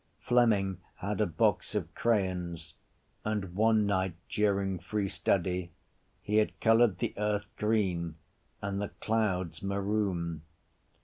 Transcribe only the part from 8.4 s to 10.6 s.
and the clouds maroon.